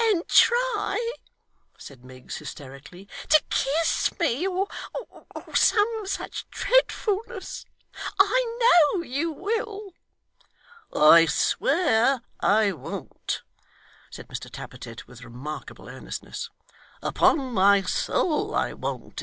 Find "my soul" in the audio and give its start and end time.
17.54-18.56